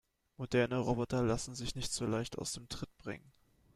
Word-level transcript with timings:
Moderne 0.37 0.79
Roboter 0.79 1.21
lassen 1.21 1.53
sich 1.53 1.75
nicht 1.75 1.93
so 1.93 2.07
leicht 2.07 2.39
aus 2.39 2.53
dem 2.53 2.67
Tritt 2.67 2.89
bringen. 2.97 3.31